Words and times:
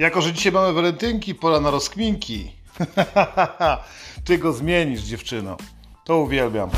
Jako, 0.00 0.20
że 0.20 0.32
dzisiaj 0.32 0.52
mamy 0.52 0.72
walentynki, 0.72 1.34
pora 1.34 1.60
na 1.60 1.70
rozkminki. 1.70 2.52
Ty 4.24 4.38
go 4.38 4.52
zmienisz, 4.52 5.00
dziewczyno. 5.00 5.56
To 6.04 6.18
uwielbiam. 6.18 6.70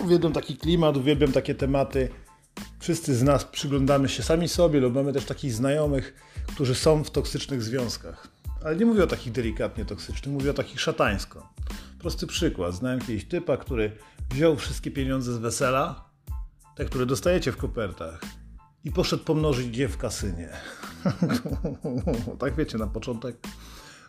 Uwielbiam 0.00 0.32
taki 0.32 0.56
klimat, 0.56 0.96
uwielbiam 0.96 1.32
takie 1.32 1.54
tematy. 1.54 2.08
Wszyscy 2.78 3.14
z 3.14 3.22
nas 3.22 3.44
przyglądamy 3.44 4.08
się 4.08 4.22
sami 4.22 4.48
sobie 4.48 4.80
lub 4.80 4.94
mamy 4.94 5.12
też 5.12 5.24
takich 5.24 5.52
znajomych, 5.52 6.14
którzy 6.46 6.74
są 6.74 7.04
w 7.04 7.10
toksycznych 7.10 7.62
związkach. 7.62 8.28
Ale 8.64 8.76
nie 8.76 8.86
mówię 8.86 9.04
o 9.04 9.06
takich 9.06 9.32
delikatnie 9.32 9.84
toksycznych, 9.84 10.34
mówię 10.34 10.50
o 10.50 10.54
takich 10.54 10.80
szatańsko. 10.80 11.48
Prosty 11.98 12.26
przykład. 12.26 12.74
Znałem 12.74 13.00
kiedyś 13.00 13.24
typa, 13.24 13.56
który 13.56 13.92
wziął 14.30 14.56
wszystkie 14.56 14.90
pieniądze 14.90 15.32
z 15.32 15.38
wesela, 15.38 16.10
te, 16.76 16.84
które 16.84 17.06
dostajecie 17.06 17.52
w 17.52 17.56
kopertach, 17.56 18.20
i 18.86 18.92
poszedł 18.92 19.24
pomnożyć 19.24 19.76
je 19.76 19.88
w 19.88 19.96
kasynie. 19.96 20.48
tak 22.40 22.56
wiecie, 22.56 22.78
na 22.78 22.86
początek 22.86 23.36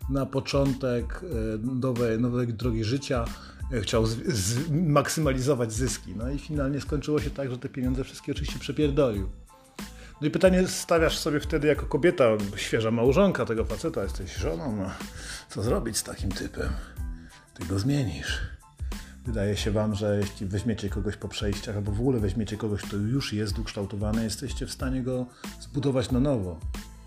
na 0.09 0.25
początek 0.25 1.21
e, 1.23 1.57
nowej, 1.75 2.19
nowej 2.19 2.47
drogi 2.47 2.83
życia 2.83 3.25
e, 3.73 3.81
chciał 3.81 4.05
z, 4.05 4.15
z, 4.27 4.69
maksymalizować 4.71 5.73
zyski. 5.73 6.15
No 6.15 6.29
i 6.29 6.39
finalnie 6.39 6.81
skończyło 6.81 7.19
się 7.19 7.29
tak, 7.29 7.51
że 7.51 7.57
te 7.57 7.69
pieniądze 7.69 8.03
wszystkie 8.03 8.31
oczywiście 8.31 8.59
przepierdolił. 8.59 9.29
No 10.21 10.27
i 10.27 10.31
pytanie 10.31 10.67
stawiasz 10.67 11.17
sobie 11.17 11.39
wtedy 11.39 11.67
jako 11.67 11.85
kobieta, 11.85 12.25
świeża 12.55 12.91
małżonka 12.91 13.45
tego 13.45 13.65
faceta, 13.65 14.03
jesteś 14.03 14.35
żoną, 14.35 14.75
no 14.75 14.89
co 15.49 15.63
zrobić 15.63 15.97
z 15.97 16.03
takim 16.03 16.31
typem? 16.31 16.69
Ty 17.53 17.65
go 17.65 17.79
zmienisz. 17.79 18.56
Wydaje 19.27 19.57
się 19.57 19.71
Wam, 19.71 19.95
że 19.95 20.17
jeśli 20.21 20.45
weźmiecie 20.45 20.89
kogoś 20.89 21.17
po 21.17 21.27
przejściach, 21.27 21.75
albo 21.75 21.91
w 21.91 21.99
ogóle 21.99 22.19
weźmiecie 22.19 22.57
kogoś, 22.57 22.81
kto 22.81 22.97
już 22.97 23.33
jest 23.33 23.59
ukształtowany, 23.59 24.23
jesteście 24.23 24.65
w 24.65 24.71
stanie 24.71 25.03
go 25.03 25.25
zbudować 25.59 26.11
na 26.11 26.19
nowo, 26.19 26.59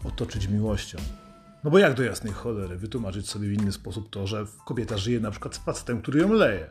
otoczyć 0.04 0.48
miłością. 0.48 0.98
No 1.64 1.70
bo 1.70 1.78
jak 1.78 1.94
do 1.94 2.02
jasnej 2.02 2.32
cholery 2.32 2.76
wytłumaczyć 2.76 3.28
sobie 3.28 3.48
w 3.48 3.52
inny 3.52 3.72
sposób 3.72 4.10
to, 4.10 4.26
że 4.26 4.46
kobieta 4.64 4.98
żyje 4.98 5.20
na 5.20 5.30
przykład 5.30 5.54
z 5.54 5.58
facetem, 5.58 6.02
który 6.02 6.20
ją 6.20 6.32
leje? 6.32 6.70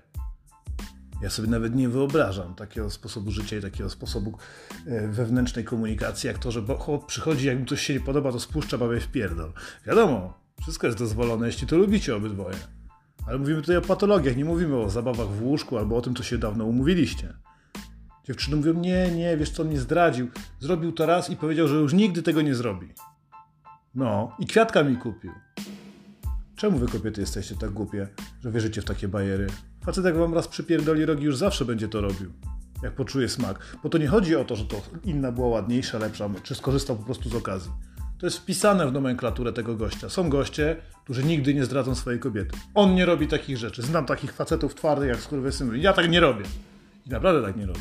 Ja 1.22 1.30
sobie 1.30 1.48
nawet 1.48 1.76
nie 1.76 1.90
wyobrażam 1.90 2.56
takiego 2.56 2.90
sposobu 2.90 3.32
życia 3.32 3.58
i 3.58 3.62
takiego 3.62 3.90
sposobu 3.90 4.38
e, 4.86 5.08
wewnętrznej 5.08 5.66
komunikacji, 5.66 6.28
jak 6.28 6.40
to, 6.40 6.52
że 6.52 6.62
chłop 6.62 7.06
przychodzi, 7.06 7.48
jak 7.48 7.60
mu 7.60 7.66
coś 7.66 7.82
się 7.82 7.94
nie 7.94 8.00
podoba, 8.00 8.32
to 8.32 8.40
spuszcza 8.40 8.78
babę 8.78 9.00
w 9.00 9.08
pierdol. 9.08 9.54
Wiadomo, 9.86 10.34
wszystko 10.62 10.88
jest 10.88 11.00
dozwolone, 11.00 11.48
jeśli 11.48 11.68
to 11.68 11.78
lubicie 11.78 12.16
obydwoje. 12.16 12.79
Ale 13.28 13.38
mówimy 13.38 13.62
tutaj 13.62 13.78
o 13.78 13.82
patologiach, 13.82 14.38
nie 14.38 14.46
mówimy 14.46 14.78
o 14.78 14.90
zabawach 14.90 15.28
w 15.28 15.44
łóżku 15.44 15.78
albo 15.78 15.98
o 15.98 16.02
tym, 16.02 16.16
co 16.16 16.24
się 16.24 16.38
dawno 16.38 16.66
umówiliście. 16.66 17.34
Dziewczyny 18.24 18.58
mówią, 18.58 18.74
nie, 18.74 19.12
nie, 19.12 19.38
wiesz 19.38 19.50
co, 19.50 19.64
on 19.64 19.68
mnie 19.68 19.80
zdradził. 19.80 20.28
Zrobił 20.60 20.92
to 20.92 21.06
raz 21.06 21.30
i 21.30 21.36
powiedział, 21.36 21.68
że 21.68 21.76
już 21.76 21.94
nigdy 21.94 22.24
tego 22.24 22.42
nie 22.42 22.56
zrobi. 22.56 22.94
No, 23.96 24.36
i 24.40 24.46
kwiatka 24.46 24.84
mi 24.84 24.98
kupił. 24.98 25.32
Czemu 26.56 26.78
wy 26.78 26.88
kobiety 26.88 27.22
jesteście 27.22 27.56
tak 27.56 27.72
głupie, 27.72 28.08
że 28.42 28.52
wierzycie 28.52 28.82
w 28.82 28.86
takie 28.86 29.08
bajery? 29.08 29.48
Facet 29.86 30.06
jak 30.06 30.18
wam 30.18 30.34
raz 30.34 30.48
przypierdoli 30.48 31.06
rogi, 31.06 31.26
już 31.26 31.38
zawsze 31.38 31.66
będzie 31.66 31.88
to 31.88 32.02
robił. 32.02 32.32
Jak 32.84 32.96
poczuje 32.96 33.30
smak. 33.30 33.78
Bo 33.84 33.90
to 33.90 33.98
nie 33.98 34.08
chodzi 34.08 34.36
o 34.36 34.46
to, 34.46 34.56
że 34.56 34.66
to 34.66 34.82
inna 35.04 35.32
była 35.32 35.48
ładniejsza, 35.48 35.98
lepsza, 35.98 36.30
czy 36.44 36.56
skorzystał 36.56 36.96
po 36.96 37.04
prostu 37.04 37.30
z 37.30 37.36
okazji. 37.36 37.72
To 38.20 38.26
jest 38.26 38.38
wpisane 38.38 38.88
w 38.88 38.92
nomenklaturę 38.92 39.54
tego 39.54 39.76
gościa. 39.76 40.10
Są 40.10 40.30
goście, 40.30 40.78
którzy 41.04 41.24
nigdy 41.24 41.54
nie 41.54 41.66
zdradzą 41.66 41.96
swojej 41.96 42.20
kobiety. 42.20 42.58
On 42.74 42.96
nie 42.96 43.06
robi 43.06 43.28
takich 43.28 43.58
rzeczy. 43.58 43.82
Znam 43.82 44.06
takich 44.06 44.34
facetów 44.34 44.76
twardych 44.76 45.10
jak 45.10 45.20
skurwysyny. 45.20 45.78
Ja 45.78 45.94
tak 45.94 46.10
nie 46.10 46.20
robię. 46.20 46.46
I 47.06 47.10
naprawdę 47.10 47.48
tak 47.48 47.58
nie 47.58 47.66
robię. 47.66 47.80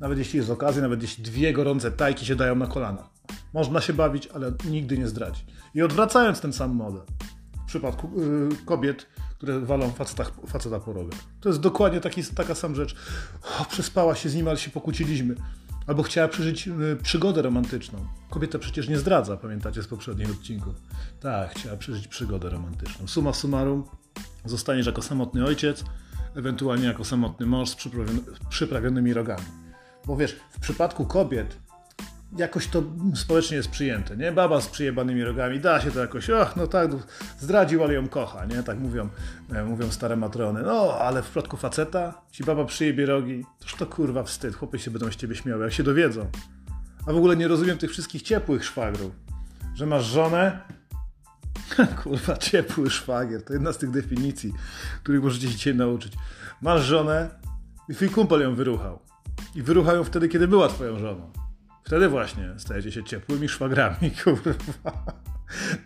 Nawet 0.00 0.18
jeśli 0.18 0.36
jest 0.36 0.50
okazja, 0.50 0.82
nawet 0.82 1.02
jeśli 1.02 1.24
dwie 1.24 1.52
gorące 1.52 1.90
tajki 1.90 2.26
się 2.26 2.36
dają 2.36 2.56
na 2.56 2.66
kolana. 2.66 3.08
Można 3.54 3.80
się 3.80 3.92
bawić, 3.92 4.26
ale 4.26 4.52
nigdy 4.70 4.98
nie 4.98 5.08
zdradzi. 5.08 5.44
I 5.74 5.82
odwracając 5.82 6.40
ten 6.40 6.52
sam 6.52 6.70
model, 6.74 7.02
w 7.62 7.66
przypadku 7.66 8.10
yy, 8.20 8.56
kobiet, 8.66 9.06
które 9.30 9.60
walą 9.60 9.90
faceta, 9.90 10.24
faceta 10.46 10.80
po. 10.80 10.94
To 11.40 11.48
jest 11.48 11.60
dokładnie 11.60 12.00
taki, 12.00 12.24
taka 12.24 12.54
sama 12.54 12.74
rzecz. 12.74 12.96
O, 13.60 13.64
przespała 13.64 14.14
się 14.14 14.28
z 14.28 14.34
nim, 14.34 14.48
ale 14.48 14.58
się 14.58 14.70
pokłóciliśmy. 14.70 15.34
Albo 15.86 16.02
chciała 16.02 16.28
przeżyć 16.28 16.66
yy, 16.66 16.96
przygodę 17.02 17.42
romantyczną. 17.42 18.06
Kobieta 18.30 18.58
przecież 18.58 18.88
nie 18.88 18.98
zdradza, 18.98 19.36
pamiętacie 19.36 19.82
z 19.82 19.86
poprzednich 19.86 20.30
odcinków. 20.30 20.74
Tak, 21.20 21.50
chciała 21.50 21.76
przeżyć 21.76 22.08
przygodę 22.08 22.50
romantyczną. 22.50 23.06
Suma 23.06 23.32
summarum, 23.32 23.84
zostaniesz 24.44 24.86
jako 24.86 25.02
samotny 25.02 25.44
ojciec, 25.44 25.84
ewentualnie 26.34 26.86
jako 26.86 27.04
samotny 27.04 27.46
mąż 27.46 27.68
z 27.68 27.76
przyprawionymi 28.48 29.14
rogami. 29.14 29.44
Bo 30.06 30.16
wiesz, 30.16 30.36
w 30.50 30.60
przypadku 30.60 31.06
kobiet 31.06 31.56
jakoś 32.36 32.66
to 32.66 32.82
społecznie 33.14 33.56
jest 33.56 33.70
przyjęte, 33.70 34.16
nie? 34.16 34.32
Baba 34.32 34.60
z 34.60 34.68
przyjebanymi 34.68 35.24
rogami, 35.24 35.60
da 35.60 35.80
się 35.80 35.90
to 35.90 36.00
jakoś, 36.00 36.30
och, 36.30 36.56
no 36.56 36.66
tak, 36.66 36.90
zdradził, 37.38 37.84
ale 37.84 37.94
ją 37.94 38.08
kocha, 38.08 38.44
nie? 38.44 38.62
Tak 38.62 38.78
mówią, 38.78 39.08
e, 39.52 39.64
mówią 39.64 39.90
stare 39.90 40.16
matrony. 40.16 40.62
No, 40.62 40.94
ale 40.98 41.22
w 41.22 41.24
przypadku 41.24 41.56
faceta, 41.56 42.22
ci 42.30 42.44
baba 42.44 42.64
przyjebie 42.64 43.06
rogi, 43.06 43.44
toż 43.58 43.74
to 43.74 43.86
kurwa 43.86 44.22
wstyd, 44.22 44.54
chłopy 44.54 44.78
się 44.78 44.90
będą 44.90 45.12
z 45.12 45.16
ciebie 45.16 45.34
śmiały, 45.34 45.64
jak 45.64 45.72
się 45.72 45.82
dowiedzą. 45.82 46.30
A 47.06 47.12
w 47.12 47.16
ogóle 47.16 47.36
nie 47.36 47.48
rozumiem 47.48 47.78
tych 47.78 47.90
wszystkich 47.90 48.22
ciepłych 48.22 48.64
szwagrów, 48.64 49.12
że 49.74 49.86
masz 49.86 50.04
żonę, 50.04 50.60
kurwa, 52.02 52.36
ciepły 52.36 52.90
szwagier, 52.90 53.42
to 53.44 53.52
jedna 53.52 53.72
z 53.72 53.78
tych 53.78 53.90
definicji, 53.90 54.52
których 55.02 55.22
możecie 55.22 55.48
się 55.48 55.54
dzisiaj 55.54 55.74
nauczyć. 55.74 56.12
Masz 56.62 56.82
żonę 56.82 57.30
i 57.88 57.94
twój 57.94 58.08
kumpel 58.08 58.40
ją 58.40 58.54
wyruchał. 58.54 58.98
I 59.54 59.62
wyruchał 59.62 59.96
ją 59.96 60.04
wtedy, 60.04 60.28
kiedy 60.28 60.48
była 60.48 60.68
twoją 60.68 60.98
żoną. 60.98 61.32
Wtedy 61.84 62.08
właśnie 62.08 62.54
stajecie 62.56 62.92
się 62.92 63.04
ciepłymi 63.04 63.48
szwagrami, 63.48 64.10
kurwa. 64.24 65.22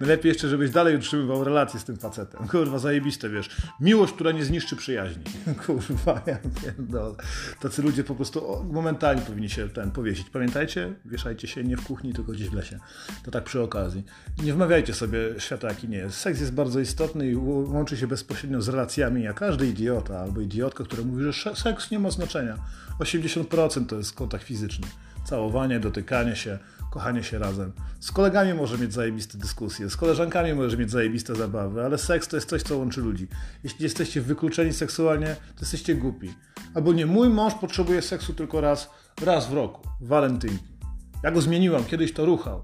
Najlepiej 0.01 0.29
jeszcze, 0.29 0.49
żebyś 0.49 0.71
dalej 0.71 0.97
utrzymywał 0.97 1.45
relacje 1.45 1.81
z 1.81 1.85
tym 1.85 1.97
facetem. 1.97 2.49
Kurwa, 2.49 2.79
zajebiste, 2.79 3.29
wiesz. 3.29 3.51
Miłość, 3.81 4.13
która 4.13 4.33
nie 4.33 4.45
zniszczy 4.45 4.77
przyjaźni. 4.77 5.25
Kurwa, 5.67 6.23
ja 6.27 6.39
pierdolę. 6.63 7.15
Tacy 7.61 7.83
ludzie 7.83 8.05
po 8.05 8.15
prostu 8.15 8.65
momentalnie 8.73 9.23
powinni 9.23 9.51
się 9.51 9.69
ten 9.69 9.91
powiesić. 9.91 10.31
Pamiętajcie? 10.31 10.95
Wieszajcie 11.05 11.49
się 11.49 11.65
nie 11.65 11.77
w 11.77 11.85
kuchni, 11.85 12.13
tylko 12.13 12.33
gdzieś 12.33 12.49
w 12.49 12.55
lesie. 12.55 12.79
To 13.25 13.31
tak 13.31 13.45
przy 13.45 13.63
okazji. 13.63 14.05
Nie 14.43 14.55
wmawiajcie 14.55 14.95
sobie 14.95 15.19
świata, 15.39 15.69
jaki 15.69 15.89
nie 15.89 15.99
jest. 15.99 16.17
Seks 16.17 16.41
jest 16.41 16.55
bardzo 16.55 16.81
istotny 16.81 17.29
i 17.31 17.37
łączy 17.37 17.97
się 17.97 18.07
bezpośrednio 18.07 18.63
z 18.63 18.69
relacjami, 18.69 19.23
jak 19.23 19.37
każdy 19.37 19.69
idiota 19.69 20.19
albo 20.19 20.41
idiotka, 20.41 20.85
która 20.85 21.03
mówi, 21.03 21.33
że 21.33 21.57
seks 21.57 21.91
nie 21.91 21.99
ma 21.99 22.11
znaczenia. 22.11 22.57
80% 23.01 23.87
to 23.87 23.97
jest 23.97 24.15
kontakt 24.15 24.45
fizyczny 24.45 24.87
całowanie, 25.27 25.81
dotykanie 25.81 26.37
się, 26.37 26.59
kochanie 26.91 27.23
się 27.23 27.39
razem. 27.39 27.73
Z 28.01 28.13
kolegami 28.13 28.55
może 28.55 28.79
mieć 28.79 28.93
zajebiste 28.93 29.39
dyskusje, 29.39 29.91
z 29.91 29.97
koleżankami 29.97 30.55
może 30.55 30.77
mieć 30.77 30.91
zajebiste 30.91 31.35
zabawy, 31.35 31.85
ale 31.85 31.99
seks 31.99 32.29
to 32.29 32.37
jest 32.37 32.49
coś, 32.49 32.63
co 32.63 32.79
łączy 32.79 33.01
ludzi. 33.01 33.29
Jeśli 33.65 33.83
jesteście 33.83 34.21
wykluczeni 34.21 34.73
seksualnie, 34.73 35.37
to 35.55 35.61
jesteście 35.61 35.95
głupi. 35.95 36.35
Albo 36.75 36.93
nie, 36.93 37.07
mój 37.07 37.29
mąż 37.29 37.55
potrzebuje 37.55 38.03
seksu 38.03 38.35
tylko 38.35 38.61
raz, 38.61 38.91
raz 39.25 39.49
w 39.49 39.53
roku, 39.53 39.89
walentynki. 40.01 40.77
Ja 41.23 41.31
go 41.31 41.41
zmieniłam, 41.41 41.85
kiedyś 41.85 42.13
to 42.13 42.27
ruchał. 42.27 42.63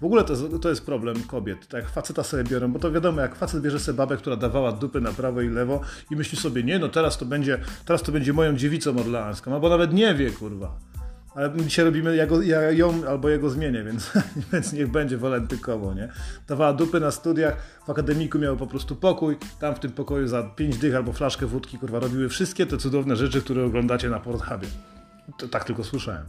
W 0.00 0.04
ogóle 0.04 0.24
to, 0.24 0.58
to 0.58 0.68
jest 0.68 0.86
problem 0.86 1.22
kobiet. 1.22 1.68
Tak 1.68 1.82
jak 1.82 1.92
faceta 1.92 2.22
sobie 2.22 2.44
biorą, 2.44 2.72
bo 2.72 2.78
to 2.78 2.92
wiadomo, 2.92 3.20
jak 3.20 3.34
facet 3.34 3.62
bierze 3.62 3.80
sobie 3.80 3.96
babę, 3.96 4.16
która 4.16 4.36
dawała 4.36 4.72
dupy 4.72 5.00
na 5.00 5.12
prawo 5.12 5.40
i 5.40 5.48
lewo 5.48 5.80
i 6.10 6.16
myśli 6.16 6.38
sobie, 6.38 6.62
nie, 6.62 6.78
no 6.78 6.88
teraz 6.88 7.18
to 7.18 7.24
będzie, 7.24 7.58
teraz 7.84 8.02
to 8.02 8.12
będzie 8.12 8.32
moją 8.32 8.56
dziewicą 8.56 8.98
orleańską, 8.98 9.54
albo 9.54 9.68
nawet 9.68 9.92
nie 9.92 10.14
wie, 10.14 10.30
kurwa. 10.30 10.78
Ale 11.34 11.50
my 11.50 11.62
dzisiaj 11.62 11.84
robimy, 11.84 12.16
ja, 12.16 12.26
go, 12.26 12.42
ja 12.42 12.70
ją 12.70 13.08
albo 13.08 13.28
jego 13.28 13.50
zmienię, 13.50 13.84
więc, 13.84 14.12
więc 14.52 14.72
niech 14.72 14.90
będzie 14.90 15.16
walentykowo, 15.16 15.94
nie? 15.94 16.08
Dawała 16.48 16.72
dupy 16.72 17.00
na 17.00 17.10
studiach, 17.10 17.56
w 17.86 17.90
akademiku 17.90 18.38
miał 18.38 18.56
po 18.56 18.66
prostu 18.66 18.96
pokój, 18.96 19.36
tam 19.60 19.74
w 19.74 19.78
tym 19.78 19.92
pokoju 19.92 20.28
za 20.28 20.42
pięć 20.42 20.78
dych 20.78 20.94
albo 20.94 21.12
flaszkę 21.12 21.46
wódki, 21.46 21.78
kurwa, 21.78 21.98
robiły 21.98 22.28
wszystkie 22.28 22.66
te 22.66 22.76
cudowne 22.76 23.16
rzeczy, 23.16 23.42
które 23.42 23.64
oglądacie 23.64 24.10
na 24.10 24.20
Pornhubie. 24.20 24.68
To, 25.38 25.48
tak 25.48 25.64
tylko 25.64 25.84
słyszałem. 25.84 26.26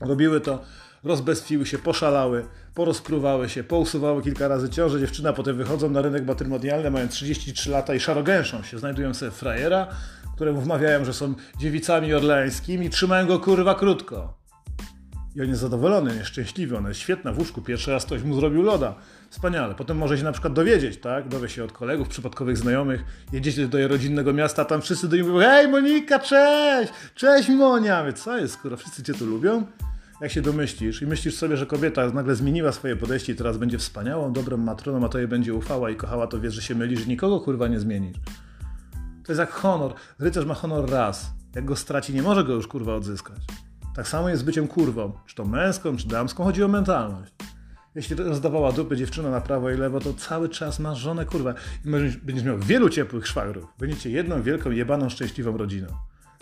Robiły 0.00 0.40
to, 0.40 0.62
rozbestwiły 1.04 1.66
się, 1.66 1.78
poszalały, 1.78 2.44
porozpruwały 2.74 3.48
się, 3.48 3.64
pousuwały 3.64 4.22
kilka 4.22 4.48
razy 4.48 4.70
ciąże. 4.70 5.00
Dziewczyna 5.00 5.32
potem 5.32 5.56
wychodzą 5.56 5.90
na 5.90 6.02
rynek 6.02 6.26
matrymonialny, 6.26 6.90
mają 6.90 7.08
33 7.08 7.70
lata 7.70 7.94
i 7.94 8.00
szarogęszą 8.00 8.62
się, 8.62 8.78
znajdują 8.78 9.14
sobie 9.14 9.30
frajera, 9.30 9.86
któremu 10.34 10.60
wmawiają, 10.60 11.04
że 11.04 11.12
są 11.12 11.34
dziewicami 11.58 12.14
orleańskimi, 12.14 12.90
trzymają 12.90 13.26
go 13.26 13.38
kurwa 13.38 13.74
krótko. 13.74 14.41
I 15.36 15.40
on 15.40 15.48
jest 15.48 15.60
zadowolony, 15.60 16.16
nieszczęśliwy, 16.16 16.76
ona 16.76 16.88
jest 16.88 17.00
świetna 17.00 17.32
w 17.32 17.38
łóżku, 17.38 17.62
pierwszy 17.62 17.90
raz 17.90 18.04
ktoś 18.04 18.22
mu 18.22 18.34
zrobił 18.34 18.62
loda. 18.62 18.94
Wspaniale. 19.30 19.74
Potem 19.74 19.96
może 19.96 20.18
się 20.18 20.24
na 20.24 20.32
przykład 20.32 20.52
dowiedzieć, 20.52 20.96
tak? 20.96 21.28
Dowie 21.28 21.48
się 21.48 21.64
od 21.64 21.72
kolegów, 21.72 22.08
przypadkowych 22.08 22.58
znajomych, 22.58 23.04
jedziecie 23.32 23.68
do 23.68 23.78
jej 23.78 23.88
rodzinnego 23.88 24.32
miasta, 24.32 24.64
tam 24.64 24.82
wszyscy 24.82 25.08
do 25.08 25.16
niej 25.16 25.24
mówią, 25.24 25.40
hej 25.40 25.68
Monika, 25.68 26.18
cześć! 26.18 26.92
Cześć 27.14 27.48
Monia! 27.48 28.04
Wie, 28.04 28.12
co 28.12 28.38
jest, 28.38 28.54
skoro 28.54 28.76
wszyscy 28.76 29.02
cię 29.02 29.14
tu 29.14 29.26
lubią? 29.26 29.66
Jak 30.20 30.30
się 30.32 30.42
domyślisz 30.42 31.02
i 31.02 31.06
myślisz 31.06 31.34
sobie, 31.34 31.56
że 31.56 31.66
kobieta 31.66 32.10
nagle 32.10 32.34
zmieniła 32.34 32.72
swoje 32.72 32.96
podejście 32.96 33.32
i 33.32 33.36
teraz 33.36 33.56
będzie 33.56 33.78
wspaniałą, 33.78 34.32
dobrą 34.32 34.56
matroną, 34.56 35.06
a 35.06 35.08
to 35.08 35.18
jej 35.18 35.28
będzie 35.28 35.54
ufała 35.54 35.90
i 35.90 35.96
kochała, 35.96 36.26
to 36.26 36.40
wiesz, 36.40 36.54
że 36.54 36.62
się 36.62 36.74
mylisz, 36.74 37.00
że 37.00 37.06
nikogo 37.06 37.40
kurwa 37.40 37.68
nie 37.68 37.80
zmienisz. 37.80 38.16
To 39.24 39.32
jest 39.32 39.40
jak 39.40 39.50
honor. 39.50 39.94
Rycerz 40.18 40.46
ma 40.46 40.54
honor 40.54 40.90
raz. 40.90 41.30
Jak 41.54 41.64
go 41.64 41.76
straci, 41.76 42.14
nie 42.14 42.22
może 42.22 42.44
go 42.44 42.52
już 42.52 42.66
kurwa 42.66 42.94
odzyskać. 42.94 43.38
Tak 43.94 44.08
samo 44.08 44.28
jest 44.28 44.42
z 44.42 44.44
byciem 44.44 44.68
kurwą, 44.68 45.12
czy 45.26 45.34
to 45.34 45.44
męską, 45.44 45.96
czy 45.96 46.08
damską, 46.08 46.44
chodzi 46.44 46.64
o 46.64 46.68
mentalność. 46.68 47.32
Jeśli 47.94 48.16
rozdawała 48.16 48.72
dupy 48.72 48.96
dziewczyna 48.96 49.30
na 49.30 49.40
prawo 49.40 49.70
i 49.70 49.76
lewo, 49.76 50.00
to 50.00 50.14
cały 50.14 50.48
czas 50.48 50.78
masz 50.78 50.98
żonę, 50.98 51.24
kurwa. 51.24 51.54
I 51.84 51.88
będziesz 52.22 52.44
miał 52.44 52.58
wielu 52.58 52.88
ciepłych 52.88 53.26
szwagrów. 53.26 53.64
Będziecie 53.78 54.10
jedną 54.10 54.42
wielką, 54.42 54.70
jebaną, 54.70 55.08
szczęśliwą 55.08 55.56
rodziną. 55.56 55.86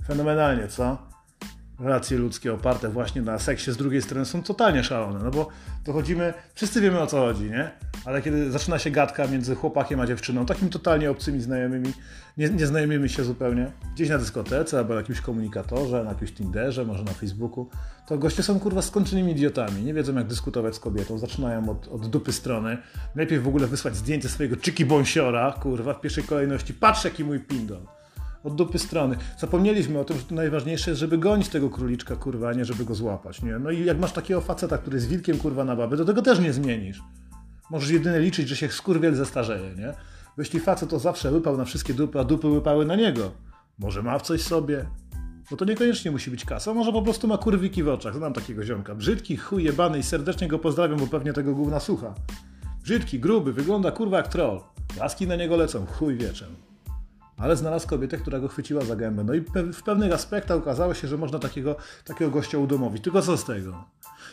Fenomenalnie, 0.07 0.69
co? 0.69 0.99
Relacje 1.81 2.19
ludzkie 2.19 2.53
oparte 2.55 2.89
właśnie 2.89 3.23
na 3.23 3.39
seksie 3.39 3.73
z 3.73 3.77
drugiej 3.77 4.03
strony 4.03 4.27
są 4.27 4.43
totalnie 4.43 4.85
szalone, 4.85 5.21
no 5.25 5.31
bo 5.31 5.49
dochodzimy, 5.85 6.35
wszyscy 6.55 6.81
wiemy 6.81 7.01
o 7.01 7.07
co 7.07 7.21
chodzi, 7.21 7.45
nie? 7.45 7.71
Ale 8.05 8.23
kiedy 8.23 8.51
zaczyna 8.51 8.79
się 8.79 8.91
gadka 8.91 9.27
między 9.27 9.55
chłopakiem 9.55 10.01
a 10.01 10.07
dziewczyną, 10.07 10.47
takim 10.47 10.69
totalnie 10.69 11.11
obcymi 11.11 11.41
znajomymi, 11.41 11.93
nie, 12.37 12.49
nie 12.49 12.67
znajomymi 12.67 13.09
się 13.09 13.25
zupełnie, 13.25 13.73
gdzieś 13.95 14.09
na 14.09 14.19
dyskotece 14.19 14.79
albo 14.79 14.95
na 14.95 15.01
jakimś 15.01 15.21
komunikatorze, 15.21 16.05
na 16.05 16.11
jakimś 16.11 16.33
Tinderze, 16.33 16.85
może 16.85 17.05
na 17.05 17.13
Facebooku, 17.13 17.69
to 18.07 18.19
goście 18.19 18.43
są 18.43 18.61
kurwa 18.61 18.83
skończonymi 18.83 19.33
idiotami, 19.33 19.83
nie 19.83 19.95
wiedzą 19.95 20.15
jak 20.15 20.27
dyskutować 20.27 20.75
z 20.75 20.81
kobietą, 20.81 21.19
zaczynają 21.19 21.69
od, 21.69 21.89
od 21.89 22.07
dupy 22.07 22.33
strony, 22.33 22.79
najpierw 23.15 23.45
w 23.45 23.49
ogóle 23.49 23.67
wysłać 23.67 23.97
zdjęcie 23.97 24.29
swojego 24.29 24.57
czyki 24.57 24.85
bąsiora, 24.85 25.53
kurwa, 25.53 25.95
w 25.95 26.01
pierwszej 26.01 26.25
kolejności, 26.25 26.75
patrz 26.75 27.05
jaki 27.05 27.25
mój 27.25 27.41
pindol 27.41 27.81
od 28.45 28.55
dupy 28.55 28.79
strony. 28.79 29.17
Zapomnieliśmy 29.39 29.99
o 29.99 30.05
tym, 30.05 30.17
że 30.17 30.35
najważniejsze 30.35 30.91
jest, 30.91 31.01
żeby 31.01 31.19
gonić 31.19 31.49
tego 31.49 31.71
króliczka, 31.71 32.17
kurwa, 32.17 32.49
a 32.49 32.53
nie 32.53 32.65
żeby 32.65 32.85
go 32.85 32.95
złapać, 32.95 33.43
nie? 33.43 33.59
No 33.59 33.71
i 33.71 33.85
jak 33.85 33.99
masz 33.99 34.13
takiego 34.13 34.41
faceta, 34.41 34.79
który 34.79 34.97
jest 34.97 35.09
wilkiem, 35.09 35.39
kurwa, 35.39 35.65
na 35.65 35.77
babę, 35.77 35.97
to 35.97 36.05
tego 36.05 36.23
też 36.23 36.41
nie 36.41 36.53
zmienisz. 36.53 37.03
Możesz 37.71 37.91
jedynie 37.91 38.19
liczyć, 38.19 38.49
że 38.49 38.57
się 38.57 38.69
skurwiel 38.69 39.15
zestarzeje, 39.15 39.75
nie? 39.75 39.93
Bo 40.37 40.43
jeśli 40.43 40.61
facet 40.61 40.91
to 40.91 40.99
zawsze 40.99 41.33
łypał 41.33 41.57
na 41.57 41.65
wszystkie 41.65 41.95
dupy, 41.95 42.21
a 42.21 42.25
dupy 42.25 42.47
łypały 42.47 42.87
na 42.87 42.97
niego, 42.97 43.31
może 43.79 44.03
ma 44.03 44.19
w 44.19 44.23
coś 44.23 44.43
sobie, 44.43 44.87
bo 45.51 45.57
to 45.57 45.65
niekoniecznie 45.65 46.11
musi 46.11 46.31
być 46.31 46.45
kasa, 46.45 46.75
może 46.75 46.93
po 46.93 47.03
prostu 47.03 47.29
ma 47.29 47.39
kurwiki 47.39 47.83
w 47.83 47.89
oczach. 47.89 48.15
Znam 48.15 48.33
takiego 48.33 48.65
ziomka. 48.65 48.95
Brzydki, 48.95 49.37
chuj 49.37 49.65
jebany 49.65 49.99
i 49.99 50.03
serdecznie 50.03 50.49
go 50.49 50.59
pozdrawiam, 50.59 50.99
bo 50.99 51.07
pewnie 51.07 51.33
tego 51.33 51.55
gówna 51.55 51.81
słucha. 51.81 52.15
Brzydki, 52.83 53.21
gruby, 53.21 53.53
wygląda 53.53 53.91
kurwa 53.91 54.17
jak 54.17 54.29
troll. 54.29 54.61
Laski 54.99 55.27
na 55.27 55.37
niego 55.37 55.57
lecą, 55.57 55.87
chuj 55.87 56.17
wieczem 56.17 56.70
ale 57.41 57.57
znalazł 57.57 57.89
kobietę, 57.89 58.17
która 58.17 58.41
go 58.41 58.49
chwyciła 58.49 58.85
za 58.85 58.97
gębę. 58.97 59.25
No 59.25 59.35
i 59.35 59.41
w 59.73 59.83
pewnych 59.83 60.13
aspektach 60.13 60.59
okazało 60.59 60.95
się, 60.95 61.09
że 61.09 61.17
można 61.19 61.39
takiego, 61.39 61.77
takiego 62.05 62.31
gościa 62.31 62.59
udomowić. 62.59 63.03
Tylko 63.03 63.23
co 63.23 63.37
z 63.37 63.45
tego? 63.45 63.85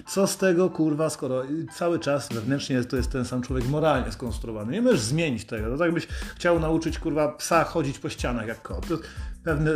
Co 0.08 0.28
z 0.28 0.38
tego, 0.38 0.70
kurwa, 0.70 1.10
skoro 1.10 1.44
cały 1.74 2.00
czas 2.00 2.30
wewnętrznie 2.34 2.84
to 2.84 2.98
jest 2.98 3.12
ten 3.12 3.26
sam 3.26 3.42
człowiek 3.42 3.68
moralnie 3.68 4.12
skonstruowany. 4.12 4.72
Nie 4.72 4.82
możesz 4.82 5.00
zmienić 5.00 5.46
tego. 5.46 5.70
To 5.70 5.78
tak 5.78 5.94
byś 5.94 6.08
chciał 6.36 6.60
nauczyć, 6.60 7.00
kurwa, 7.00 7.28
psa 7.28 7.64
chodzić 7.64 8.00
po 8.00 8.10
ścianach 8.10 8.48
jak 8.48 8.62
kot. 8.62 8.86
Pewne, 9.44 9.72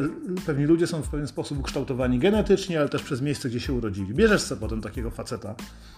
pewni 0.45 0.65
ludzie 0.65 0.87
są 0.87 1.01
w 1.01 1.09
pewien 1.09 1.27
sposób 1.27 1.59
ukształtowani 1.59 2.19
genetycznie, 2.19 2.79
ale 2.79 2.89
też 2.89 3.03
przez 3.03 3.21
miejsce, 3.21 3.49
gdzie 3.49 3.59
się 3.59 3.73
urodzili. 3.73 4.13
Bierzesz 4.13 4.41
sobie 4.41 4.61
potem 4.61 4.81
takiego 4.81 5.11
faceta, 5.11 5.55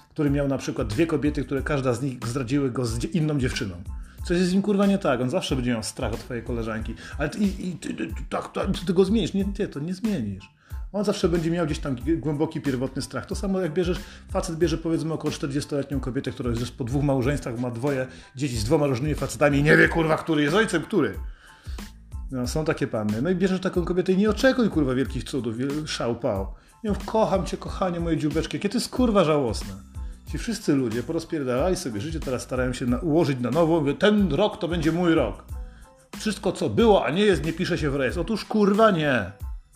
który 0.09 0.30
miał 0.30 0.47
na 0.47 0.57
przykład 0.57 0.88
dwie 0.88 1.07
kobiety, 1.07 1.44
które 1.44 1.62
każda 1.62 1.94
z 1.94 2.01
nich 2.01 2.27
zdradziły 2.27 2.71
go 2.71 2.85
z 2.85 3.03
inną 3.03 3.39
dziewczyną. 3.39 3.75
Coś 4.23 4.37
jest 4.37 4.49
z 4.49 4.53
nim 4.53 4.61
kurwa 4.61 4.85
nie 4.85 4.97
tak, 4.97 5.21
on 5.21 5.29
zawsze 5.29 5.55
będzie 5.55 5.71
miał 5.71 5.83
strach 5.83 6.13
od 6.13 6.19
twojej 6.19 6.43
koleżanki. 6.43 6.95
Ale 7.17 7.29
ty, 7.29 7.39
i, 7.39 7.69
i, 7.69 7.77
ty, 7.77 7.93
ty, 7.93 8.07
tak, 8.29 8.51
tak, 8.51 8.67
ty, 8.79 8.85
ty 8.85 8.93
go 8.93 9.05
zmienisz. 9.05 9.33
Nie, 9.33 9.45
ty 9.45 9.67
to 9.67 9.79
nie 9.79 9.93
zmienisz. 9.93 10.49
On 10.93 11.03
zawsze 11.03 11.29
będzie 11.29 11.51
miał 11.51 11.65
gdzieś 11.65 11.79
tam 11.79 11.95
głęboki, 12.17 12.61
pierwotny 12.61 13.01
strach. 13.01 13.25
To 13.25 13.35
samo 13.35 13.61
jak 13.61 13.73
bierzesz, 13.73 13.99
facet 14.31 14.57
bierze 14.57 14.77
powiedzmy 14.77 15.13
około 15.13 15.33
40-letnią 15.33 15.99
kobietę, 15.99 16.31
która 16.31 16.49
jest 16.49 16.61
już 16.61 16.71
po 16.71 16.83
dwóch 16.83 17.03
małżeństwach, 17.03 17.59
ma 17.59 17.71
dwoje 17.71 18.07
dzieci 18.35 18.57
z 18.57 18.63
dwoma 18.63 18.87
różnymi 18.87 19.15
facetami 19.15 19.57
i 19.57 19.63
nie 19.63 19.77
wie 19.77 19.89
kurwa, 19.89 20.17
który 20.17 20.43
jest 20.43 20.55
ojcem, 20.55 20.81
który. 20.81 21.19
No, 22.31 22.47
są 22.47 22.65
takie 22.65 22.87
panny. 22.87 23.21
No 23.21 23.29
i 23.29 23.35
bierzesz 23.35 23.61
taką 23.61 23.85
kobietę 23.85 24.11
i 24.11 24.17
nie 24.17 24.29
oczekuj 24.29 24.69
kurwa 24.69 24.95
wielkich 24.95 25.23
cudów, 25.23 25.55
szał 25.85 26.15
pał. 26.15 26.47
Mów, 26.83 27.05
kocham 27.05 27.45
cię, 27.45 27.57
kochanie 27.57 27.99
moje 27.99 28.17
dziubeczki, 28.17 28.57
jakie 28.57 28.69
to 28.69 28.77
jest 28.77 28.89
kurwa 28.89 29.23
żałosne. 29.23 29.93
Ci 30.33 30.39
wszyscy 30.39 30.75
ludzie 30.75 31.03
porozpierdalali 31.03 31.75
sobie 31.75 32.01
życie, 32.01 32.19
teraz 32.19 32.41
starają 32.41 32.74
się 32.74 32.85
na, 32.85 32.97
ułożyć 32.97 33.39
na 33.39 33.51
nowo. 33.51 33.80
Mówię, 33.80 33.94
ten 33.94 34.31
rok 34.31 34.57
to 34.57 34.68
będzie 34.68 34.91
mój 34.91 35.13
rok. 35.13 35.44
Wszystko, 36.18 36.51
co 36.51 36.69
było, 36.69 37.06
a 37.06 37.12
nie 37.12 37.21
jest, 37.21 37.45
nie 37.45 37.53
pisze 37.53 37.77
się 37.77 37.89
w 37.89 37.95
rejestr. 37.95 38.19
Otóż 38.19 38.45
kurwa 38.45 38.91
nie. 38.91 39.31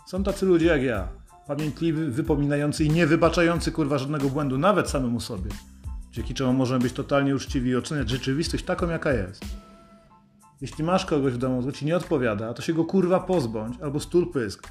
Są 0.08 0.24
tacy 0.24 0.46
ludzie 0.46 0.66
jak 0.66 0.84
ja. 0.84 1.08
Pamiętliwy, 1.48 2.12
wypominający 2.12 2.84
i 2.84 2.90
nie 2.90 3.08
wybaczający 3.08 3.72
kurwa 3.72 3.98
żadnego 3.98 4.30
błędu, 4.30 4.58
nawet 4.58 4.90
samemu 4.90 5.20
sobie. 5.20 5.52
Dzięki 6.12 6.34
czemu 6.34 6.54
możemy 6.54 6.80
być 6.80 6.94
totalnie 6.94 7.36
uczciwi 7.36 7.70
i 7.70 7.76
oceniać 7.76 8.10
rzeczywistość 8.10 8.64
taką, 8.64 8.90
jaka 8.90 9.14
jest. 9.14 9.46
Jeśli 10.62 10.84
masz 10.84 11.06
kogoś 11.06 11.34
w 11.34 11.38
domu, 11.38 11.62
kto 11.62 11.72
ci 11.72 11.86
nie 11.86 11.98
odpowiada, 11.98 12.54
to 12.54 12.62
się 12.62 12.74
go 12.74 12.86
kurwa 12.86 13.20
pozbądź 13.20 13.78
albo 13.82 14.00
stul 14.00 14.32
pysk. 14.32 14.68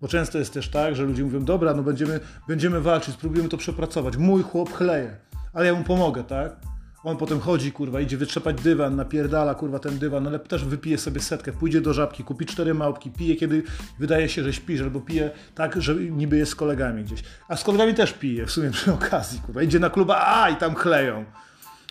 Bo 0.00 0.08
często 0.08 0.38
jest 0.38 0.52
też 0.52 0.68
tak, 0.68 0.96
że 0.96 1.04
ludzie 1.04 1.24
mówią, 1.24 1.44
dobra, 1.44 1.74
no 1.74 1.82
będziemy, 1.82 2.20
będziemy 2.48 2.80
walczyć, 2.80 3.14
spróbujemy 3.14 3.48
to 3.48 3.56
przepracować. 3.56 4.16
Mój 4.16 4.42
chłop 4.42 4.72
chleje 4.72 5.16
ale 5.58 5.66
ja 5.66 5.74
mu 5.74 5.84
pomogę, 5.84 6.24
tak? 6.24 6.56
On 7.04 7.16
potem 7.16 7.40
chodzi, 7.40 7.72
kurwa, 7.72 8.00
idzie 8.00 8.16
wytrzepać 8.16 8.62
dywan, 8.62 8.96
napierdala, 8.96 9.54
kurwa, 9.54 9.78
ten 9.78 9.98
dywan, 9.98 10.26
ale 10.26 10.38
też 10.38 10.64
wypije 10.64 10.98
sobie 10.98 11.20
setkę, 11.20 11.52
pójdzie 11.52 11.80
do 11.80 11.92
żabki, 11.92 12.24
kupi 12.24 12.46
cztery 12.46 12.74
małpki, 12.74 13.10
pije, 13.10 13.36
kiedy 13.36 13.62
wydaje 13.98 14.28
się, 14.28 14.42
że 14.42 14.52
śpisz, 14.52 14.80
albo 14.80 15.00
pije 15.00 15.30
tak, 15.54 15.82
że 15.82 15.94
niby 15.94 16.36
jest 16.36 16.52
z 16.52 16.54
kolegami 16.54 17.04
gdzieś. 17.04 17.22
A 17.48 17.56
z 17.56 17.64
kolegami 17.64 17.94
też 17.94 18.12
pije, 18.12 18.46
w 18.46 18.50
sumie 18.50 18.70
przy 18.70 18.92
okazji, 18.92 19.40
kurwa. 19.40 19.62
Idzie 19.62 19.78
na 19.78 19.90
klub, 19.90 20.10
a 20.10 20.50
i 20.50 20.56
tam 20.56 20.74
chleją. 20.74 21.24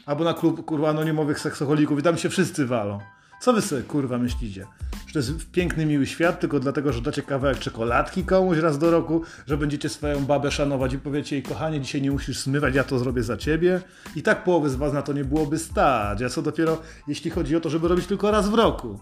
Albo 0.05 0.23
na 0.23 0.33
klub, 0.33 0.65
kurwa, 0.65 0.89
anonimowych 0.89 1.39
seksoholików 1.39 1.99
i 1.99 2.03
tam 2.03 2.17
się 2.17 2.29
wszyscy 2.29 2.65
walą. 2.65 2.99
Co 3.41 3.53
wy 3.53 3.61
sobie, 3.61 3.81
kurwa, 3.81 4.17
myślicie? 4.17 4.65
Że 5.07 5.13
to 5.13 5.19
jest 5.19 5.51
piękny, 5.51 5.85
miły 5.85 6.05
świat 6.05 6.39
tylko 6.39 6.59
dlatego, 6.59 6.93
że 6.93 7.01
dacie 7.01 7.21
kawałek 7.21 7.59
czekoladki 7.59 8.23
komuś 8.23 8.57
raz 8.57 8.77
do 8.77 8.91
roku, 8.91 9.21
że 9.47 9.57
będziecie 9.57 9.89
swoją 9.89 10.25
babę 10.25 10.51
szanować 10.51 10.93
i 10.93 10.99
powiecie 10.99 11.35
jej, 11.35 11.43
kochanie, 11.43 11.81
dzisiaj 11.81 12.01
nie 12.01 12.11
musisz 12.11 12.39
smywać, 12.39 12.75
ja 12.75 12.83
to 12.83 12.99
zrobię 12.99 13.23
za 13.23 13.37
ciebie. 13.37 13.81
I 14.15 14.23
tak 14.23 14.43
połowy 14.43 14.69
z 14.69 14.75
was 14.75 14.93
na 14.93 15.01
to 15.01 15.13
nie 15.13 15.25
byłoby 15.25 15.59
stać, 15.59 16.21
a 16.21 16.29
co 16.29 16.41
dopiero, 16.41 16.81
jeśli 17.07 17.31
chodzi 17.31 17.55
o 17.55 17.59
to, 17.59 17.69
żeby 17.69 17.87
robić 17.87 18.05
tylko 18.05 18.31
raz 18.31 18.49
w 18.49 18.53
roku. 18.53 18.99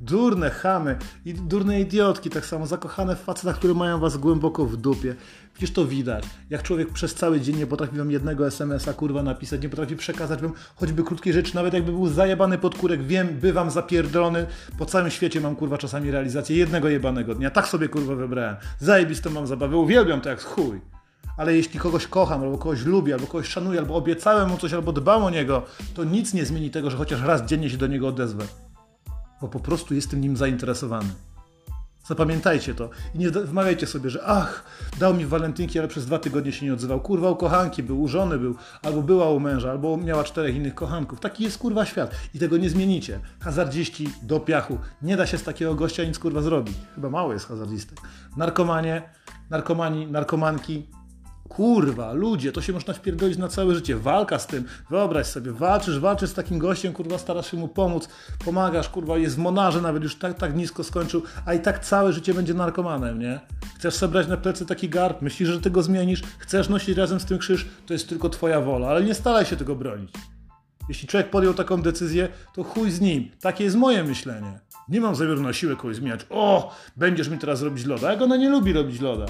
Durne 0.00 0.50
chamy 0.50 0.96
i 1.24 1.34
durne 1.34 1.80
idiotki, 1.80 2.30
tak 2.30 2.46
samo 2.46 2.66
zakochane 2.66 3.16
w 3.16 3.20
facetach, 3.20 3.56
które 3.56 3.74
mają 3.74 3.98
was 3.98 4.16
głęboko 4.16 4.66
w 4.66 4.76
dupie. 4.76 5.14
Przecież 5.52 5.74
to 5.74 5.84
widać. 5.84 6.24
Jak 6.50 6.62
człowiek 6.62 6.92
przez 6.92 7.14
cały 7.14 7.40
dzień 7.40 7.56
nie 7.56 7.66
potrafi 7.66 7.96
wam 7.96 8.10
jednego 8.10 8.46
SMS-a 8.46 8.92
kurwa 8.92 9.22
napisać, 9.22 9.62
nie 9.62 9.68
potrafi 9.68 9.96
przekazać 9.96 10.42
wam 10.42 10.52
choćby 10.76 11.04
krótkiej 11.04 11.32
rzeczy, 11.32 11.54
nawet 11.54 11.74
jakby 11.74 11.92
był 11.92 12.08
zajebany 12.08 12.58
pod 12.58 12.78
kurek, 12.78 13.02
wiem, 13.02 13.28
bywam 13.28 13.70
zapierdolony, 13.70 14.46
po 14.78 14.86
całym 14.86 15.10
świecie 15.10 15.40
mam 15.40 15.56
kurwa 15.56 15.78
czasami 15.78 16.10
realizację 16.10 16.56
jednego 16.56 16.88
jebanego 16.88 17.34
dnia. 17.34 17.50
Tak 17.50 17.68
sobie 17.68 17.88
kurwa 17.88 18.14
wybrałem. 18.14 18.56
Zajebistą 18.78 19.30
mam 19.30 19.46
zabawę, 19.46 19.76
uwielbiam 19.76 20.20
to 20.20 20.28
jak 20.28 20.42
chuj. 20.42 20.80
Ale 21.36 21.56
jeśli 21.56 21.80
kogoś 21.80 22.06
kocham, 22.06 22.42
albo 22.42 22.58
kogoś 22.58 22.84
lubię, 22.84 23.14
albo 23.14 23.26
kogoś 23.26 23.48
szanuję, 23.48 23.80
albo 23.80 23.94
obiecałem 23.94 24.48
mu 24.48 24.56
coś, 24.56 24.72
albo 24.72 24.92
dbam 24.92 25.24
o 25.24 25.30
niego, 25.30 25.62
to 25.94 26.04
nic 26.04 26.34
nie 26.34 26.44
zmieni 26.44 26.70
tego, 26.70 26.90
że 26.90 26.96
chociaż 26.96 27.22
raz 27.22 27.42
dziennie 27.42 27.70
się 27.70 27.76
do 27.76 27.86
niego 27.86 28.08
odezwę 28.08 28.44
bo 29.40 29.48
po 29.48 29.60
prostu 29.60 29.94
jestem 29.94 30.20
nim 30.20 30.36
zainteresowany. 30.36 31.10
Zapamiętajcie 32.10 32.74
to 32.74 32.90
i 33.14 33.18
nie 33.18 33.30
wmawiajcie 33.30 33.86
sobie, 33.86 34.10
że 34.10 34.24
ach, 34.26 34.64
dał 34.98 35.14
mi 35.14 35.26
walentynki, 35.26 35.78
ale 35.78 35.88
przez 35.88 36.06
dwa 36.06 36.18
tygodnie 36.18 36.52
się 36.52 36.66
nie 36.66 36.72
odzywał. 36.72 37.00
Kurwa 37.00 37.30
u 37.30 37.36
kochanki 37.36 37.82
był, 37.82 38.02
u 38.02 38.08
żony 38.08 38.38
był, 38.38 38.54
albo 38.82 39.02
była 39.02 39.30
u 39.30 39.40
męża, 39.40 39.70
albo 39.70 39.96
miała 39.96 40.24
czterech 40.24 40.56
innych 40.56 40.74
kochanków. 40.74 41.20
Taki 41.20 41.44
jest 41.44 41.58
kurwa 41.58 41.86
świat 41.86 42.14
i 42.34 42.38
tego 42.38 42.56
nie 42.56 42.70
zmienicie. 42.70 43.20
Hazardziści 43.40 44.08
do 44.22 44.40
piachu. 44.40 44.78
Nie 45.02 45.16
da 45.16 45.26
się 45.26 45.38
z 45.38 45.42
takiego 45.42 45.74
gościa 45.74 46.04
nic 46.04 46.18
kurwa 46.18 46.42
zrobić. 46.42 46.76
Chyba 46.94 47.10
mało 47.10 47.32
jest 47.32 47.48
hazardzistek. 47.48 47.98
Narkomanie, 48.36 49.02
narkomani, 49.50 50.06
narkomanki, 50.06 50.86
Kurwa, 51.50 52.12
ludzie, 52.12 52.52
to 52.52 52.62
się 52.62 52.72
można 52.72 52.94
wpierdolić 52.94 53.38
na 53.38 53.48
całe 53.48 53.74
życie. 53.74 53.96
Walka 53.96 54.38
z 54.38 54.46
tym. 54.46 54.64
Wyobraź 54.90 55.26
sobie, 55.26 55.52
walczysz, 55.52 55.98
walczysz 55.98 56.30
z 56.30 56.34
takim 56.34 56.58
gościem, 56.58 56.92
kurwa, 56.92 57.18
starasz 57.18 57.50
się 57.50 57.56
mu 57.56 57.68
pomóc, 57.68 58.08
pomagasz, 58.44 58.88
kurwa, 58.88 59.18
jest 59.18 59.36
w 59.36 59.38
monarze, 59.38 59.80
nawet 59.80 60.02
już 60.02 60.16
tak, 60.16 60.38
tak 60.38 60.56
nisko 60.56 60.84
skończył, 60.84 61.22
a 61.46 61.54
i 61.54 61.60
tak 61.60 61.78
całe 61.78 62.12
życie 62.12 62.34
będzie 62.34 62.54
narkomanem, 62.54 63.18
nie? 63.18 63.40
Chcesz 63.76 63.94
sobie 63.94 64.12
brać 64.12 64.28
na 64.28 64.36
plecy 64.36 64.66
taki 64.66 64.88
garb, 64.88 65.22
myślisz, 65.22 65.48
że 65.48 65.60
ty 65.60 65.70
go 65.70 65.82
zmienisz, 65.82 66.22
chcesz 66.38 66.68
nosić 66.68 66.96
razem 66.96 67.20
z 67.20 67.24
tym 67.24 67.38
krzyż, 67.38 67.66
to 67.86 67.92
jest 67.92 68.08
tylko 68.08 68.28
twoja 68.28 68.60
wola, 68.60 68.88
ale 68.88 69.04
nie 69.04 69.14
staraj 69.14 69.46
się 69.46 69.56
tego 69.56 69.76
bronić. 69.76 70.12
Jeśli 70.88 71.08
człowiek 71.08 71.30
podjął 71.30 71.54
taką 71.54 71.82
decyzję, 71.82 72.28
to 72.54 72.64
chuj 72.64 72.90
z 72.90 73.00
nim. 73.00 73.30
Takie 73.40 73.64
jest 73.64 73.76
moje 73.76 74.04
myślenie. 74.04 74.60
Nie 74.88 75.00
mam 75.00 75.16
zamiaru 75.16 75.42
na 75.42 75.52
siłę 75.52 75.76
kogoś 75.76 75.96
zmieniać. 75.96 76.26
O, 76.30 76.74
będziesz 76.96 77.28
mi 77.28 77.38
teraz 77.38 77.62
robić 77.62 77.86
loda. 77.86 78.12
Jak 78.12 78.22
ona 78.22 78.36
nie 78.36 78.50
lubi 78.50 78.72
robić 78.72 79.00
loda 79.00 79.26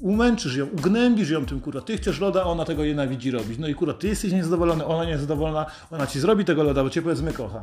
umęczysz 0.00 0.56
ją, 0.56 0.66
ugnębisz 0.66 1.30
ją 1.30 1.46
tym, 1.46 1.60
kurwa, 1.60 1.80
ty 1.80 1.96
chcesz 1.96 2.20
loda, 2.20 2.44
ona 2.44 2.64
tego 2.64 2.84
nienawidzi 2.84 3.30
robić. 3.30 3.58
No 3.58 3.68
i 3.68 3.74
kurwa, 3.74 3.94
ty 3.94 4.08
jesteś 4.08 4.32
niezadowolony, 4.32 4.84
ona 4.84 5.04
niezadowolona, 5.04 5.66
ona 5.90 6.06
ci 6.06 6.20
zrobi 6.20 6.44
tego 6.44 6.62
loda, 6.62 6.84
bo 6.84 6.90
cię 6.90 7.02
powiedzmy 7.02 7.32
kocha. 7.32 7.62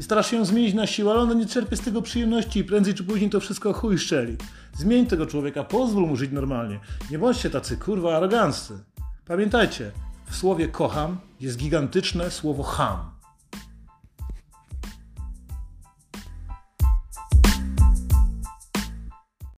I 0.00 0.02
starasz 0.02 0.30
się 0.30 0.36
ją 0.36 0.44
zmienić 0.44 0.74
na 0.74 0.86
siłę, 0.86 1.10
ale 1.10 1.20
ona 1.20 1.34
nie 1.34 1.46
czerpie 1.46 1.76
z 1.76 1.80
tego 1.80 2.02
przyjemności 2.02 2.60
i 2.60 2.64
prędzej 2.64 2.94
czy 2.94 3.04
później 3.04 3.30
to 3.30 3.40
wszystko 3.40 3.72
chuj 3.72 3.98
szczeli. 3.98 4.36
Zmień 4.74 5.06
tego 5.06 5.26
człowieka, 5.26 5.64
pozwól 5.64 6.06
mu 6.06 6.16
żyć 6.16 6.32
normalnie. 6.32 6.80
Nie 7.10 7.18
bądźcie 7.18 7.50
tacy, 7.50 7.76
kurwa, 7.76 8.16
aroganccy. 8.16 8.78
Pamiętajcie, 9.26 9.92
w 10.30 10.36
słowie 10.36 10.68
kocham 10.68 11.18
jest 11.40 11.58
gigantyczne 11.58 12.30
słowo 12.30 12.62
ham. 12.62 13.17